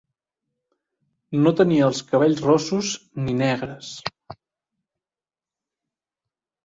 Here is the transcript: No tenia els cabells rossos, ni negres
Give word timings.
No 1.43 1.51
tenia 1.59 1.89
els 1.89 2.01
cabells 2.07 2.41
rossos, 2.47 2.91
ni 3.27 3.37
negres 3.43 3.93